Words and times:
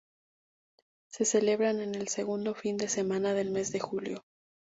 Se 1.11 1.25
celebran 1.25 1.79
el 1.79 2.07
segundo 2.07 2.55
fin 2.55 2.75
de 2.77 2.87
semana 2.87 3.35
del 3.35 3.51
mes 3.51 3.71
de 3.71 3.79
julio. 3.81 4.23